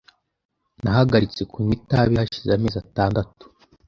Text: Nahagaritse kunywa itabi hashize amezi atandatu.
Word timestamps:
Nahagaritse 0.81 1.41
kunywa 1.51 1.73
itabi 1.79 2.13
hashize 2.19 2.51
amezi 2.53 2.77
atandatu. 2.83 3.43